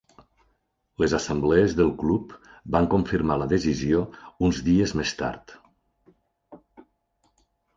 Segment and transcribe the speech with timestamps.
[1.01, 2.33] Les assemblees del club
[2.77, 4.01] van confirmar la decisió
[4.49, 5.55] uns dies més tard.